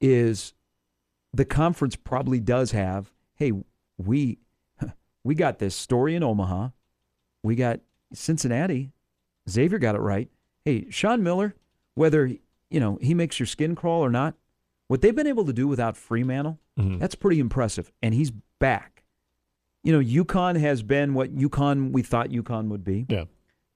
Is 0.00 0.52
the 1.34 1.44
conference 1.44 1.96
probably 1.96 2.40
does 2.40 2.70
have, 2.72 3.12
hey, 3.36 3.52
we 3.98 4.38
we 5.24 5.34
got 5.34 5.58
this 5.58 5.74
story 5.74 6.14
in 6.14 6.22
Omaha. 6.22 6.68
We 7.42 7.54
got 7.56 7.80
Cincinnati. 8.12 8.92
Xavier 9.48 9.78
got 9.78 9.94
it 9.94 10.00
right. 10.00 10.28
Hey, 10.64 10.86
Sean 10.90 11.22
Miller, 11.22 11.54
whether 11.94 12.26
you 12.70 12.80
know 12.80 12.98
he 13.02 13.14
makes 13.14 13.38
your 13.38 13.46
skin 13.46 13.74
crawl 13.74 14.04
or 14.04 14.10
not, 14.10 14.34
what 14.88 15.00
they've 15.00 15.14
been 15.14 15.26
able 15.26 15.44
to 15.44 15.52
do 15.52 15.66
without 15.68 15.94
Freemantle, 15.94 16.58
Mhm. 16.78 16.98
that's 16.98 17.14
pretty 17.14 17.40
impressive. 17.40 17.92
And 18.02 18.14
he's 18.14 18.32
back. 18.58 19.02
You 19.82 19.92
know, 19.92 20.00
UConn 20.24 20.58
has 20.58 20.82
been 20.82 21.12
what 21.14 21.34
UConn 21.36 21.92
we 21.92 22.02
thought 22.02 22.30
UConn 22.30 22.68
would 22.68 22.84
be. 22.84 23.06
Yeah. 23.08 23.24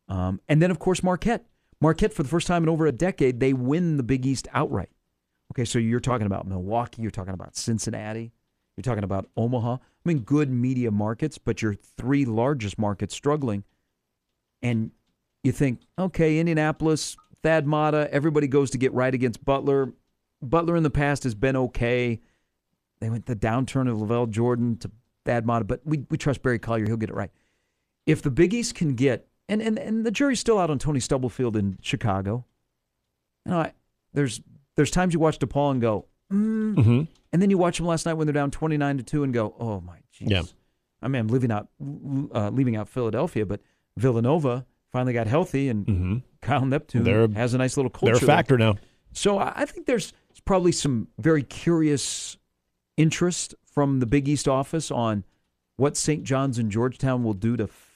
Um, 0.09 0.41
and 0.49 0.63
then, 0.63 0.71
of 0.71 0.79
course, 0.79 1.03
Marquette. 1.03 1.45
Marquette, 1.83 2.15
for 2.15 2.23
the 2.23 2.29
first 2.31 2.47
time 2.47 2.63
in 2.63 2.69
over 2.71 2.87
a 2.87 2.93
decade, 2.93 3.41
they 3.41 3.53
win 3.53 3.99
the 3.99 4.03
Big 4.03 4.25
East 4.27 4.49
outright. 4.53 4.89
Okay, 5.53 5.65
so 5.65 5.79
you're 5.79 6.01
talking 6.01 6.27
about 6.27 6.47
Milwaukee, 6.47 7.03
you're 7.03 7.11
talking 7.11 7.35
about 7.35 7.57
Cincinnati, 7.57 8.33
you're 8.77 8.83
talking 8.83 9.05
about 9.05 9.29
Omaha. 9.37 9.75
I 9.75 9.79
mean, 10.05 10.21
good 10.21 10.51
media 10.51 10.91
markets, 10.91 11.39
but 11.39 11.63
your 11.63 11.75
three 11.75 12.25
largest 12.25 12.79
markets 12.79 13.15
struggling. 13.15 13.65
And 14.63 14.91
you 15.43 15.53
think, 15.53 15.81
okay, 15.99 16.39
Indianapolis, 16.39 17.17
Thad 17.43 17.67
Matta, 17.67 18.09
everybody 18.13 18.47
goes 18.47 18.71
to 18.71 18.79
get 18.79 18.93
right 18.93 19.15
against 19.15 19.45
Butler. 19.45 19.93
Butler 20.43 20.77
in 20.77 20.83
the 20.83 20.91
past 20.91 21.25
has 21.25 21.35
been 21.35 21.57
okay. 21.57 22.21
They 23.01 23.11
went 23.11 23.27
the 23.27 23.37
downturn 23.37 23.91
of 23.91 23.99
LaVall 23.99 24.31
Jordan 24.31 24.77
to 24.79 24.91
Thad 25.25 25.47
Matta, 25.47 25.65
but 25.65 25.81
we, 25.85 26.05
we 26.11 26.19
trust 26.19 26.43
Barry 26.43 26.59
Collier. 26.59 26.87
He'll 26.87 26.97
get 26.97 27.11
it 27.11 27.17
right. 27.17 27.31
If 28.07 28.23
the 28.23 28.31
Big 28.31 28.55
East 28.55 28.75
can 28.75 28.95
get, 28.95 29.29
and, 29.49 29.63
and, 29.63 29.79
and 29.79 30.05
the 30.05 30.11
jury's 30.11 30.41
still 30.41 30.59
out 30.59 30.71
on 30.71 30.79
Tony 30.79 31.01
Stubblefield 31.01 31.57
in 31.57 31.79
Chicago. 31.81 32.45
You 33.47 33.53
know, 33.53 33.59
I, 33.61 33.73
there's 34.13 34.41
there's 34.79 34.91
times 34.91 35.13
you 35.13 35.21
watch 35.21 35.39
DePaul 35.39 35.73
and 35.73 35.81
go, 35.83 36.07
mm, 36.33 36.75
Mm-hmm. 36.77 37.03
and 37.33 37.43
then 37.43 37.51
you 37.51 37.59
watch 37.59 37.77
them 37.79 37.87
last 37.87 38.07
night 38.07 38.15
when 38.15 38.27
they're 38.27 38.33
down 38.33 38.51
29 38.51 38.99
to 38.99 39.03
2 39.03 39.25
and 39.25 39.35
go, 39.35 39.55
oh 39.59 39.81
my 39.81 39.99
jeez. 40.15 40.31
Yeah. 40.31 40.43
I 41.03 41.09
mean, 41.09 41.21
I'm 41.21 41.29
leaving 41.29 41.51
out 41.53 41.69
uh, 42.35 42.51
leaving 42.51 42.77
out 42.77 42.89
Philadelphia, 42.89 43.45
but 43.45 43.61
Villanova 43.97 44.65
finally 44.93 45.13
got 45.13 45.27
healthy 45.27 45.69
and 45.69 45.87
Mm-hmm. 45.87 46.17
Kyle 46.41 46.65
Neptune 46.65 47.03
They're- 47.05 47.29
has 47.35 47.53
a 47.55 47.59
nice 47.59 47.77
little 47.77 47.91
culture. 47.91 48.15
They're 48.15 48.17
a 48.17 48.27
there. 48.27 48.37
factor 48.37 48.57
now. 48.57 48.77
So 49.13 49.39
I 49.39 49.53
I 49.57 49.65
think 49.67 49.87
there's 49.87 50.13
probably 50.45 50.73
some 50.73 51.09
very 51.19 51.43
curious 51.43 52.37
interest 52.97 53.55
from 53.75 53.99
the 54.01 54.07
Big 54.07 54.29
East 54.29 54.47
office 54.49 54.91
on 54.91 55.25
what 55.77 55.97
St. 55.97 56.25
John's 56.25 56.59
and 56.59 56.71
Georgetown 56.71 57.23
will 57.25 57.35
do 57.35 57.57
to 57.57 57.65
f- 57.65 57.91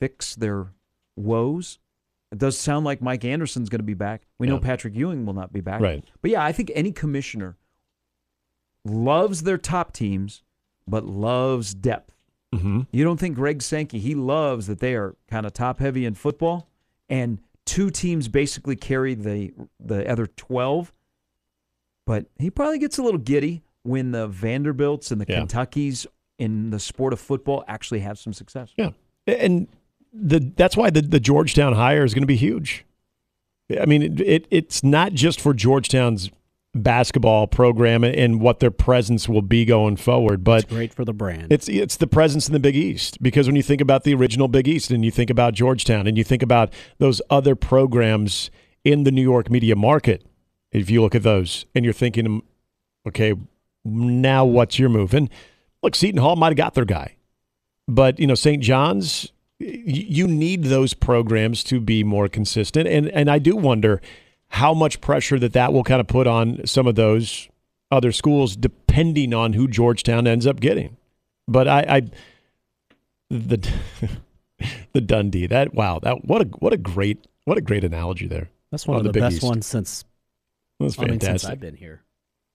fix 0.00 0.34
their 0.34 0.68
woes. 1.16 1.78
It 2.34 2.38
does 2.38 2.58
sound 2.58 2.84
like 2.84 3.00
Mike 3.00 3.24
Anderson's 3.24 3.68
going 3.68 3.78
to 3.78 3.84
be 3.84 3.94
back. 3.94 4.22
We 4.40 4.48
know 4.48 4.58
Patrick 4.58 4.96
Ewing 4.96 5.24
will 5.24 5.34
not 5.34 5.52
be 5.52 5.60
back. 5.60 5.80
Right. 5.80 6.04
But 6.20 6.32
yeah, 6.32 6.44
I 6.44 6.50
think 6.50 6.72
any 6.74 6.90
commissioner 6.90 7.56
loves 8.84 9.44
their 9.44 9.56
top 9.56 9.92
teams, 9.92 10.42
but 10.86 11.04
loves 11.04 11.74
depth. 11.74 12.12
Mm-hmm. 12.52 12.80
You 12.90 13.04
don't 13.04 13.18
think 13.18 13.36
Greg 13.36 13.62
Sankey, 13.62 14.00
he 14.00 14.16
loves 14.16 14.66
that 14.66 14.80
they 14.80 14.94
are 14.96 15.14
kind 15.28 15.46
of 15.46 15.52
top 15.52 15.78
heavy 15.78 16.04
in 16.06 16.14
football 16.14 16.68
and 17.08 17.38
two 17.66 17.88
teams 17.90 18.26
basically 18.26 18.74
carry 18.74 19.14
the 19.14 19.52
the 19.78 20.10
other 20.10 20.26
12. 20.26 20.92
But 22.04 22.26
he 22.38 22.50
probably 22.50 22.80
gets 22.80 22.98
a 22.98 23.02
little 23.02 23.20
giddy 23.20 23.62
when 23.84 24.10
the 24.10 24.26
Vanderbilts 24.26 25.12
and 25.12 25.20
the 25.20 25.26
Yeah. 25.28 25.40
Kentuckys 25.42 26.04
in 26.38 26.70
the 26.70 26.80
sport 26.80 27.12
of 27.12 27.20
football 27.20 27.62
actually 27.68 28.00
have 28.00 28.18
some 28.18 28.32
success. 28.32 28.72
Yeah, 28.76 28.90
and 29.28 29.68
the 30.14 30.52
that's 30.56 30.76
why 30.76 30.90
the 30.90 31.02
the 31.02 31.20
Georgetown 31.20 31.74
hire 31.74 32.04
is 32.04 32.14
going 32.14 32.22
to 32.22 32.26
be 32.26 32.36
huge. 32.36 32.84
I 33.80 33.86
mean, 33.86 34.02
it, 34.02 34.20
it 34.20 34.46
it's 34.50 34.84
not 34.84 35.12
just 35.12 35.40
for 35.40 35.52
Georgetown's 35.54 36.30
basketball 36.76 37.46
program 37.46 38.02
and 38.02 38.40
what 38.40 38.58
their 38.58 38.70
presence 38.70 39.28
will 39.28 39.42
be 39.42 39.64
going 39.64 39.96
forward, 39.96 40.42
but 40.42 40.64
It's 40.64 40.72
great 40.72 40.92
for 40.92 41.04
the 41.04 41.12
brand. 41.12 41.52
it's 41.52 41.68
it's 41.68 41.96
the 41.96 42.06
presence 42.08 42.48
in 42.48 42.52
the 42.52 42.58
Big 42.60 42.74
East 42.76 43.22
because 43.22 43.46
when 43.46 43.54
you 43.56 43.62
think 43.62 43.80
about 43.80 44.02
the 44.04 44.12
original 44.14 44.48
Big 44.48 44.66
East 44.66 44.90
and 44.90 45.04
you 45.04 45.10
think 45.12 45.30
about 45.30 45.54
Georgetown 45.54 46.06
and 46.06 46.18
you 46.18 46.24
think 46.24 46.42
about 46.42 46.72
those 46.98 47.22
other 47.30 47.54
programs 47.54 48.50
in 48.84 49.04
the 49.04 49.12
New 49.12 49.22
York 49.22 49.50
media 49.50 49.76
market, 49.76 50.26
if 50.72 50.90
you 50.90 51.00
look 51.00 51.14
at 51.14 51.22
those 51.22 51.64
and 51.76 51.84
you're 51.84 51.94
thinking, 51.94 52.42
okay, 53.06 53.34
now 53.84 54.44
what's 54.44 54.76
your 54.78 54.88
move? 54.88 55.14
And 55.14 55.30
look, 55.82 55.94
Seton 55.94 56.20
Hall 56.20 56.34
might 56.36 56.48
have 56.48 56.56
got 56.56 56.74
their 56.74 56.84
guy, 56.84 57.14
but 57.86 58.18
you 58.18 58.26
know 58.26 58.34
St. 58.34 58.60
John's, 58.62 59.32
you 59.58 60.26
need 60.26 60.64
those 60.64 60.94
programs 60.94 61.62
to 61.64 61.80
be 61.80 62.04
more 62.04 62.28
consistent, 62.28 62.88
and 62.88 63.08
and 63.10 63.30
I 63.30 63.38
do 63.38 63.56
wonder 63.56 64.00
how 64.48 64.74
much 64.74 65.00
pressure 65.00 65.38
that 65.38 65.52
that 65.52 65.72
will 65.72 65.84
kind 65.84 66.00
of 66.00 66.06
put 66.06 66.26
on 66.26 66.66
some 66.66 66.86
of 66.86 66.94
those 66.94 67.48
other 67.90 68.12
schools, 68.12 68.56
depending 68.56 69.32
on 69.32 69.52
who 69.52 69.68
Georgetown 69.68 70.26
ends 70.26 70.46
up 70.46 70.60
getting. 70.60 70.96
But 71.46 71.68
I, 71.68 71.80
I 71.88 72.02
the 73.30 73.68
the 74.92 75.00
Dundee 75.00 75.46
that 75.46 75.74
wow 75.74 75.98
that 76.00 76.24
what 76.24 76.42
a 76.42 76.44
what 76.58 76.72
a 76.72 76.76
great 76.76 77.26
what 77.44 77.58
a 77.58 77.60
great 77.60 77.84
analogy 77.84 78.26
there. 78.26 78.50
That's 78.70 78.86
one 78.86 78.96
on 78.96 79.06
of 79.06 79.12
the 79.12 79.18
the, 79.18 79.24
best 79.24 79.36
East. 79.36 79.44
ones 79.44 79.66
since 79.66 80.04
That's 80.80 80.98
I 80.98 81.02
mean 81.02 81.10
fantastic. 81.12 81.40
since 81.40 81.50
I've 81.50 81.60
been 81.60 81.76
here. 81.76 82.02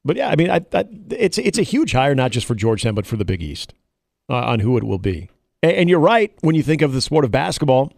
But 0.05 0.15
yeah, 0.15 0.29
I 0.29 0.35
mean, 0.35 0.49
I, 0.49 0.61
I, 0.73 0.85
it's 1.11 1.37
it's 1.37 1.57
a 1.57 1.63
huge 1.63 1.91
hire 1.91 2.15
not 2.15 2.31
just 2.31 2.45
for 2.45 2.55
Georgetown 2.55 2.95
but 2.95 3.05
for 3.05 3.17
the 3.17 3.25
Big 3.25 3.41
East 3.41 3.73
uh, 4.29 4.35
on 4.35 4.59
who 4.59 4.77
it 4.77 4.83
will 4.83 4.99
be. 4.99 5.29
And, 5.61 5.89
you're 5.89 5.99
right 5.99 6.33
when 6.41 6.55
you 6.55 6.63
think 6.63 6.81
of 6.81 6.93
the 6.93 7.01
sport 7.01 7.25
of 7.25 7.31
basketball. 7.31 7.91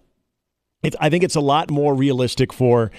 It's, 0.84 0.96
I 1.00 1.10
think 1.10 1.24
it's 1.24 1.36
a 1.36 1.42
lot 1.42 1.70
more 1.70 1.94
realistic 1.94 2.52
for 2.52 2.90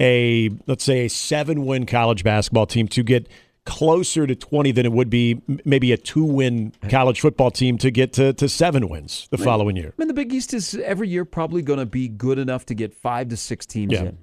a 0.00 0.50
let's 0.66 0.84
say 0.84 1.06
a 1.06 1.10
seven 1.10 1.64
win 1.66 1.84
college 1.86 2.22
basketball 2.24 2.66
team 2.66 2.86
to 2.88 3.02
get 3.02 3.28
closer 3.66 4.26
to 4.26 4.34
20 4.36 4.72
than 4.72 4.84
it 4.86 4.92
would 4.92 5.08
be 5.10 5.40
maybe 5.64 5.90
a 5.92 5.96
two 5.96 6.24
win 6.24 6.72
college 6.90 7.20
football 7.20 7.50
team 7.50 7.78
to 7.78 7.90
get 7.90 8.12
to, 8.12 8.32
to 8.34 8.48
seven 8.48 8.88
wins 8.88 9.26
the 9.30 9.38
following 9.38 9.74
year. 9.74 9.88
I 9.88 10.02
mean, 10.02 10.08
the 10.08 10.14
Big 10.14 10.32
East 10.32 10.52
is 10.54 10.74
every 10.76 11.08
year 11.08 11.24
probably 11.24 11.62
going 11.62 11.78
to 11.80 11.86
be 11.86 12.06
good 12.08 12.38
enough 12.38 12.66
to 12.66 12.74
get 12.74 12.92
five 12.94 13.28
to 13.30 13.36
six 13.36 13.66
teams 13.66 13.92
Yeah. 13.92 14.02
in. 14.04 14.18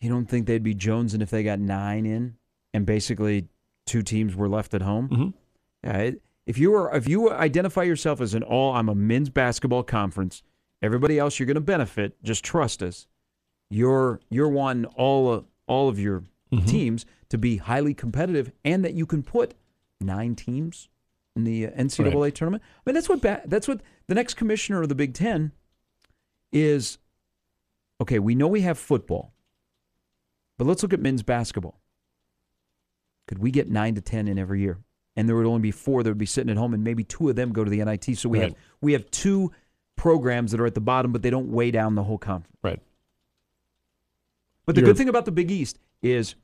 You 0.00 0.08
don't 0.10 0.26
think 0.26 0.46
they'd 0.46 0.62
be 0.62 0.74
jonesing 0.74 1.22
if 1.22 1.30
they 1.30 1.42
got 1.42 1.58
nine 1.60 2.06
in, 2.06 2.36
and 2.74 2.84
basically 2.86 3.48
two 3.86 4.02
teams 4.02 4.34
were 4.34 4.48
left 4.48 4.74
at 4.74 4.82
home? 4.82 5.08
Mhm. 5.08 5.34
Yeah, 5.84 5.96
it, 5.98 6.22
if 6.46 6.58
you 6.58 6.70
were 6.72 6.94
if 6.94 7.08
you 7.08 7.30
identify 7.30 7.82
yourself 7.82 8.20
as 8.20 8.34
an 8.34 8.42
all, 8.42 8.74
I'm 8.74 8.88
a 8.88 8.94
men's 8.94 9.30
basketball 9.30 9.82
conference. 9.82 10.42
Everybody 10.82 11.18
else, 11.18 11.38
you're 11.38 11.46
going 11.46 11.54
to 11.56 11.60
benefit. 11.60 12.22
Just 12.22 12.44
trust 12.44 12.82
us. 12.82 13.06
You're 13.68 14.20
you're 14.30 14.48
wanting 14.48 14.86
all 14.86 15.30
of, 15.32 15.44
all 15.66 15.88
of 15.88 15.98
your 15.98 16.24
teams 16.66 17.06
to 17.28 17.38
be 17.38 17.58
highly 17.58 17.94
competitive, 17.94 18.50
and 18.64 18.84
that 18.84 18.94
you 18.94 19.06
can 19.06 19.22
put 19.22 19.54
nine 20.00 20.34
teams 20.34 20.88
in 21.36 21.44
the 21.44 21.66
uh, 21.66 21.70
NCAA 21.70 22.20
Right. 22.22 22.34
tournament. 22.34 22.62
I 22.78 22.80
mean, 22.90 22.94
that's 22.94 23.08
what 23.08 23.20
ba- 23.20 23.42
that's 23.44 23.68
what 23.68 23.80
the 24.08 24.14
next 24.16 24.34
commissioner 24.34 24.82
of 24.82 24.88
the 24.88 24.96
Big 24.96 25.14
Ten 25.14 25.52
is. 26.52 26.98
Okay, 28.00 28.18
we 28.18 28.34
know 28.34 28.48
we 28.48 28.62
have 28.62 28.78
football, 28.78 29.32
but 30.58 30.66
let's 30.66 30.82
look 30.82 30.92
at 30.92 30.98
men's 31.00 31.22
basketball. 31.22 31.80
Could 33.28 33.38
we 33.38 33.50
get 33.52 33.70
nine 33.70 33.94
to 33.94 34.00
ten 34.00 34.26
in 34.26 34.38
every 34.38 34.60
year? 34.62 34.78
And 35.16 35.28
there 35.28 35.36
would 35.36 35.46
only 35.46 35.60
be 35.60 35.70
four 35.72 36.02
that 36.02 36.08
would 36.10 36.18
be 36.18 36.26
sitting 36.26 36.50
at 36.50 36.56
home, 36.56 36.72
and 36.72 36.84
maybe 36.84 37.02
two 37.04 37.28
of 37.28 37.36
them 37.36 37.52
go 37.52 37.64
to 37.64 37.70
the 37.70 37.80
NIT. 37.84 38.14
So 38.16 38.28
we 38.28 38.38
Right. 38.38 38.48
have 38.50 38.54
we 38.80 38.92
have 38.92 39.10
two 39.10 39.50
programs 39.96 40.52
that 40.52 40.60
are 40.60 40.66
at 40.66 40.74
the 40.74 40.80
bottom, 40.80 41.12
but 41.12 41.22
they 41.22 41.30
don't 41.30 41.50
weigh 41.50 41.70
down 41.70 41.94
the 41.94 42.04
whole 42.04 42.16
conference. 42.18 42.56
Right. 42.62 42.80
But 44.66 44.74
the 44.76 44.80
You're- 44.82 44.90
good 44.92 44.96
thing 44.98 45.08
about 45.08 45.24
the 45.24 45.32
Big 45.32 45.50
East 45.50 45.78
is 46.00 46.36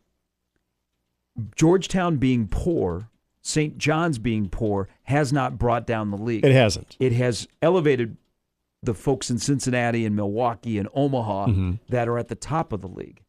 Georgetown 1.54 2.16
being 2.16 2.48
poor, 2.48 3.08
St. 3.42 3.78
John's 3.78 4.18
being 4.18 4.48
poor, 4.48 4.88
has 5.04 5.32
not 5.32 5.58
brought 5.58 5.86
down 5.86 6.10
the 6.10 6.16
league. 6.16 6.44
It 6.44 6.52
hasn't. 6.52 6.96
It 6.98 7.12
has 7.12 7.46
elevated 7.62 8.16
the 8.82 8.94
folks 8.94 9.30
in 9.30 9.38
Cincinnati 9.38 10.04
and 10.04 10.14
Milwaukee 10.16 10.78
and 10.78 10.88
Omaha 10.94 11.46
Mhm. 11.46 11.78
that 11.88 12.08
are 12.08 12.18
at 12.18 12.28
the 12.28 12.34
top 12.34 12.72
of 12.72 12.80
the 12.80 12.88
league. 12.88 13.22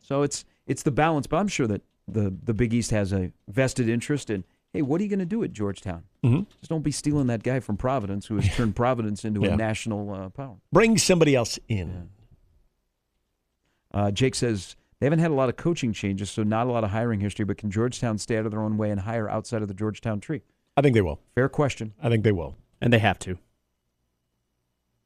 So 0.00 0.22
it's 0.22 0.44
it's 0.66 0.84
the 0.84 0.92
balance, 0.92 1.26
but 1.26 1.38
I'm 1.38 1.48
sure 1.48 1.66
that 1.66 1.82
the 2.08 2.34
the 2.44 2.54
Big 2.54 2.72
East 2.74 2.90
has 2.90 3.12
a 3.12 3.32
vested 3.48 3.88
interest 3.88 4.30
in. 4.30 4.44
Hey, 4.72 4.80
what 4.82 5.00
are 5.00 5.04
you 5.04 5.10
going 5.10 5.18
to 5.18 5.26
do 5.26 5.42
at 5.44 5.52
Georgetown? 5.52 6.04
Mhm. 6.24 6.46
Just 6.58 6.70
don't 6.70 6.82
be 6.82 6.90
stealing 6.92 7.26
that 7.26 7.42
guy 7.42 7.60
from 7.60 7.76
Providence 7.76 8.26
who 8.26 8.36
has 8.36 8.48
turned 8.56 8.74
Providence 8.74 9.24
into 9.24 9.42
Yeah. 9.42 9.52
a 9.52 9.56
national 9.56 10.10
uh, 10.12 10.28
power. 10.30 10.56
Bring 10.72 10.96
somebody 10.96 11.34
else 11.34 11.58
in. 11.68 12.08
Uh, 13.92 14.10
Jake 14.10 14.34
says 14.34 14.74
they 14.98 15.06
haven't 15.06 15.18
had 15.18 15.30
a 15.30 15.34
lot 15.34 15.48
of 15.50 15.56
coaching 15.56 15.92
changes, 15.92 16.30
so 16.30 16.42
not 16.42 16.66
a 16.66 16.70
lot 16.70 16.84
of 16.84 16.90
hiring 16.90 17.20
history. 17.20 17.44
But 17.44 17.58
can 17.58 17.70
Georgetown 17.70 18.16
stay 18.18 18.38
out 18.38 18.46
of 18.46 18.50
their 18.50 18.62
own 18.62 18.78
way 18.78 18.90
and 18.90 19.00
hire 19.00 19.28
outside 19.28 19.60
of 19.62 19.68
the 19.68 19.74
Georgetown 19.74 20.20
tree? 20.20 20.40
I 20.76 20.80
think 20.80 20.94
they 20.94 21.02
will. 21.02 21.20
Fair 21.34 21.48
question. 21.50 21.92
I 22.02 22.08
think 22.08 22.24
they 22.24 22.32
will. 22.32 22.56
And 22.80 22.92
they 22.92 22.98
have 22.98 23.18
to. 23.20 23.38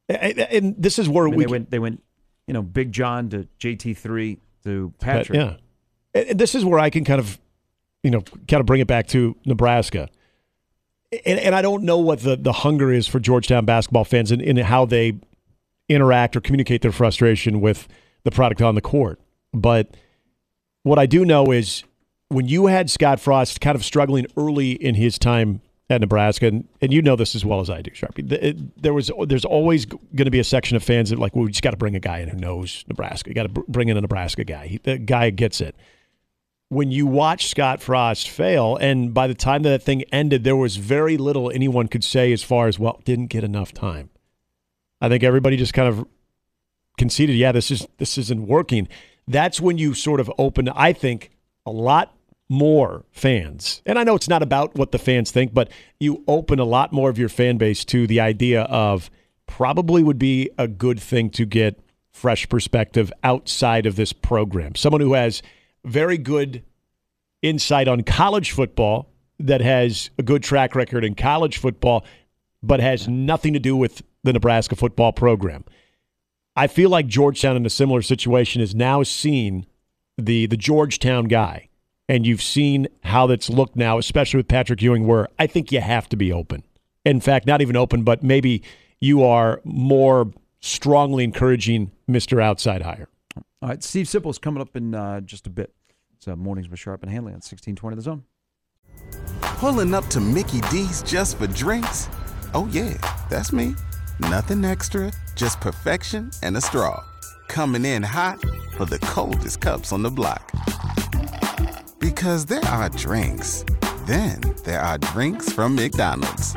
And, 0.08 0.38
and 0.38 0.74
this 0.78 0.98
is 1.00 1.08
where 1.08 1.26
I 1.26 1.30
mean, 1.30 1.38
we 1.38 1.44
they 1.46 1.50
went, 1.50 1.70
they 1.70 1.78
went, 1.80 2.02
you 2.46 2.54
know, 2.54 2.62
Big 2.62 2.92
John 2.92 3.28
to 3.30 3.48
JT 3.58 3.96
three 3.96 4.38
to 4.62 4.92
But, 4.98 5.04
Patrick. 5.04 5.36
yeah. 5.36 5.56
And- 6.16 6.28
and 6.30 6.38
this 6.40 6.54
is 6.54 6.64
where 6.64 6.78
I 6.78 6.90
can 6.90 7.04
kind 7.04 7.20
of, 7.20 7.38
you 8.02 8.10
know, 8.10 8.20
kind 8.48 8.60
of 8.60 8.66
bring 8.66 8.80
it 8.80 8.86
back 8.86 9.06
to 9.08 9.36
Nebraska. 9.44 10.08
And, 11.24 11.38
and 11.38 11.54
I 11.54 11.62
don't 11.62 11.84
know 11.84 11.98
what 11.98 12.20
the, 12.20 12.36
the 12.36 12.52
hunger 12.52 12.92
is 12.92 13.06
for 13.06 13.20
Georgetown 13.20 13.64
basketball 13.64 14.04
fans 14.04 14.30
and 14.32 14.42
in 14.42 14.56
how 14.56 14.86
they 14.86 15.18
interact 15.88 16.34
or 16.36 16.40
communicate 16.40 16.82
their 16.82 16.92
frustration 16.92 17.60
with 17.60 17.86
the 18.24 18.30
product 18.30 18.60
on 18.60 18.74
the 18.74 18.80
court. 18.80 19.20
But 19.52 19.96
what 20.82 20.98
I 20.98 21.06
do 21.06 21.24
know 21.24 21.52
is 21.52 21.84
when 22.28 22.48
you 22.48 22.66
had 22.66 22.90
Scott 22.90 23.20
Frost 23.20 23.60
kind 23.60 23.76
of 23.76 23.84
struggling 23.84 24.26
early 24.36 24.72
in 24.72 24.96
his 24.96 25.16
time 25.18 25.60
at 25.88 26.00
Nebraska, 26.00 26.48
and, 26.48 26.66
and 26.80 26.92
you 26.92 27.00
know 27.00 27.14
this 27.14 27.36
as 27.36 27.44
well 27.44 27.60
as 27.60 27.70
I 27.70 27.80
do, 27.82 27.92
Sharpie. 27.92 28.30
it- 28.32 28.82
there 28.82 28.92
was 28.92 29.12
there's 29.28 29.44
always 29.44 29.84
going 29.86 30.24
to 30.24 30.30
be 30.32 30.40
a 30.40 30.44
section 30.44 30.76
of 30.76 30.82
fans 30.82 31.10
that 31.10 31.20
like, 31.20 31.36
well, 31.36 31.44
we 31.44 31.52
just 31.52 31.62
got 31.62 31.70
to 31.70 31.76
bring 31.76 31.94
a 31.94 32.00
guy 32.00 32.18
in 32.18 32.28
who 32.28 32.36
knows 32.36 32.84
Nebraska. 32.88 33.30
You 33.30 33.34
got 33.34 33.44
to 33.44 33.48
br- 33.50 33.60
bring 33.68 33.88
in 33.88 33.96
a 33.96 34.00
Nebraska 34.00 34.42
guy. 34.42 34.66
He, 34.66 34.78
the 34.78 34.98
guy 34.98 35.30
gets 35.30 35.60
it. 35.60 35.76
When 36.68 36.90
you 36.90 37.06
watch 37.06 37.48
Scott 37.48 37.80
Frost 37.80 38.28
fail, 38.28 38.76
and 38.76 39.14
by 39.14 39.28
the 39.28 39.34
time 39.34 39.62
that 39.62 39.70
that 39.70 39.82
thing 39.82 40.02
ended, 40.12 40.42
there 40.42 40.56
was 40.56 40.76
very 40.76 41.16
little 41.16 41.50
anyone 41.50 41.86
could 41.86 42.02
say 42.02 42.32
as 42.32 42.42
far 42.42 42.66
as 42.66 42.78
well, 42.78 43.00
didn't 43.04 43.28
get 43.28 43.44
enough 43.44 43.72
time. 43.72 44.10
I 45.00 45.08
think 45.08 45.22
everybody 45.22 45.56
just 45.56 45.74
kind 45.74 45.88
of 45.88 46.06
conceded, 46.98 47.36
yeah, 47.36 47.52
this 47.52 47.70
is 47.70 47.86
this 47.98 48.18
isn't 48.18 48.46
working. 48.46 48.88
That's 49.28 49.60
when 49.60 49.78
you 49.78 49.94
sort 49.94 50.18
of 50.18 50.30
open, 50.38 50.68
I 50.68 50.92
think, 50.92 51.30
a 51.64 51.70
lot 51.70 52.16
more 52.48 53.04
fans. 53.10 53.82
And 53.86 53.98
I 53.98 54.04
know 54.04 54.14
it's 54.14 54.28
not 54.28 54.42
about 54.42 54.74
what 54.76 54.92
the 54.92 54.98
fans 54.98 55.30
think, 55.30 55.52
but 55.52 55.70
you 55.98 56.24
open 56.28 56.58
a 56.58 56.64
lot 56.64 56.92
more 56.92 57.10
of 57.10 57.18
your 57.18 57.28
fan 57.28 57.58
base 57.58 57.84
to 57.86 58.06
the 58.06 58.20
idea 58.20 58.62
of 58.62 59.10
probably 59.46 60.02
would 60.02 60.18
be 60.18 60.50
a 60.58 60.68
good 60.68 61.00
thing 61.00 61.30
to 61.30 61.44
get 61.44 61.80
fresh 62.12 62.48
perspective 62.48 63.12
outside 63.22 63.86
of 63.86 63.96
this 63.96 64.12
program. 64.12 64.74
Someone 64.74 65.00
who 65.00 65.14
has 65.14 65.42
very 65.86 66.18
good 66.18 66.62
insight 67.42 67.88
on 67.88 68.02
college 68.02 68.50
football 68.50 69.08
that 69.38 69.60
has 69.60 70.10
a 70.18 70.22
good 70.22 70.42
track 70.42 70.74
record 70.74 71.04
in 71.04 71.14
college 71.14 71.58
football, 71.58 72.04
but 72.62 72.80
has 72.80 73.06
nothing 73.06 73.52
to 73.52 73.58
do 73.58 73.76
with 73.76 74.02
the 74.24 74.32
Nebraska 74.32 74.74
football 74.74 75.12
program. 75.12 75.64
I 76.56 76.66
feel 76.66 76.90
like 76.90 77.06
Georgetown 77.06 77.56
in 77.56 77.66
a 77.66 77.70
similar 77.70 78.02
situation 78.02 78.62
is 78.62 78.74
now 78.74 79.02
seen 79.02 79.66
the 80.18 80.46
the 80.46 80.56
Georgetown 80.56 81.26
guy, 81.26 81.68
and 82.08 82.26
you've 82.26 82.42
seen 82.42 82.88
how 83.04 83.26
that's 83.26 83.50
looked 83.50 83.76
now, 83.76 83.98
especially 83.98 84.38
with 84.38 84.48
Patrick 84.48 84.80
Ewing. 84.80 85.06
Where 85.06 85.28
I 85.38 85.46
think 85.46 85.70
you 85.70 85.82
have 85.82 86.08
to 86.08 86.16
be 86.16 86.32
open. 86.32 86.64
In 87.04 87.20
fact, 87.20 87.46
not 87.46 87.60
even 87.60 87.76
open, 87.76 88.02
but 88.02 88.22
maybe 88.22 88.62
you 88.98 89.22
are 89.22 89.60
more 89.64 90.32
strongly 90.60 91.22
encouraging 91.22 91.92
Mister 92.08 92.40
Outside 92.40 92.82
Hire. 92.82 93.08
All 93.60 93.68
right, 93.68 93.82
Steve 93.84 94.08
Sipple's 94.08 94.38
coming 94.38 94.62
up 94.62 94.74
in 94.74 94.94
uh, 94.94 95.20
just 95.20 95.46
a 95.46 95.50
bit. 95.50 95.74
It's 96.16 96.28
uh, 96.28 96.36
mornings 96.36 96.68
with 96.68 96.78
Sharp 96.80 97.02
and 97.02 97.12
Hanley 97.12 97.34
on 97.34 97.42
sixteen 97.42 97.76
twenty 97.76 97.96
the 97.96 98.02
zone. 98.02 98.24
Pulling 99.40 99.94
up 99.94 100.06
to 100.08 100.20
Mickey 100.20 100.60
D's 100.70 101.02
just 101.02 101.38
for 101.38 101.46
drinks? 101.46 102.08
Oh, 102.54 102.68
yeah, 102.72 102.94
that's 103.28 103.52
me. 103.52 103.74
Nothing 104.20 104.64
extra, 104.64 105.12
just 105.34 105.60
perfection 105.60 106.30
and 106.42 106.56
a 106.56 106.60
straw. 106.60 107.04
Coming 107.48 107.84
in 107.84 108.02
hot 108.02 108.42
for 108.76 108.86
the 108.86 108.98
coldest 109.00 109.60
cups 109.60 109.92
on 109.92 110.02
the 110.02 110.10
block. 110.10 110.50
Because 111.98 112.46
there 112.46 112.64
are 112.64 112.88
drinks, 112.90 113.64
then 114.06 114.40
there 114.64 114.80
are 114.80 114.98
drinks 114.98 115.52
from 115.52 115.74
McDonald's. 115.74 116.56